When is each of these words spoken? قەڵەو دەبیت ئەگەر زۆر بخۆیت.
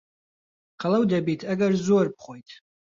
قەڵەو 0.81 1.03
دەبیت 1.11 1.41
ئەگەر 1.49 1.73
زۆر 1.87 2.05
بخۆیت. 2.15 2.49